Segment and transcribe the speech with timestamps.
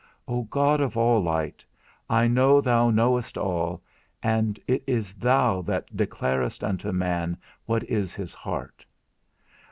[0.27, 1.63] O God of all light,
[2.09, 3.83] I know thou knowest all,
[4.23, 8.83] and it is thou that declarest unto man what is his heart.